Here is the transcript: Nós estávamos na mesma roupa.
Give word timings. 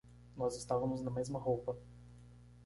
Nós 0.35 0.57
estávamos 0.57 1.03
na 1.03 1.11
mesma 1.11 1.37
roupa. 1.37 1.77